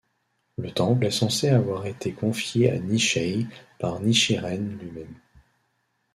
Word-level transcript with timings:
Le 0.57 0.71
temple 0.71 1.05
est 1.05 1.11
censé 1.11 1.49
avoir 1.49 1.85
été 1.85 2.11
confiée 2.11 2.71
à 2.71 2.79
Nichiei 2.79 3.45
par 3.77 3.99
Nichiren 3.99 4.79
lui-même. 4.79 5.13